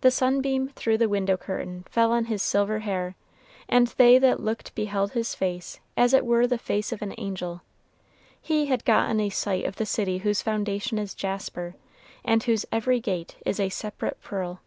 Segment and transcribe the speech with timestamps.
[0.00, 3.16] The sunbeam through the window curtain fell on his silver hair,
[3.68, 7.60] and they that looked beheld his face as it were the face of an angel;
[8.40, 11.74] he had gotten a sight of the city whose foundation is jasper,
[12.24, 14.62] and whose every gate is a separate pearl.